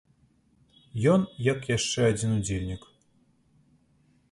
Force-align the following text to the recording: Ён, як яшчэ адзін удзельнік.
Ён, 1.15 1.21
як 1.51 1.69
яшчэ 1.77 1.99
адзін 2.13 2.31
удзельнік. 2.39 2.81